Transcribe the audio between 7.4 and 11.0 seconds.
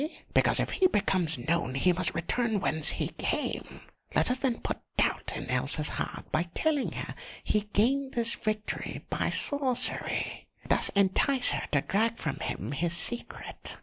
he gained this victory by sorcery, and thus